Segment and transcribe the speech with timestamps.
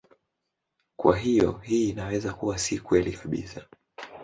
[0.95, 3.65] Kwa hiyo hii inaweza kuwa si kweli kabisa.